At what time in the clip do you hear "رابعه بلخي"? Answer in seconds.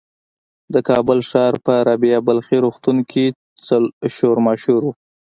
1.87-2.57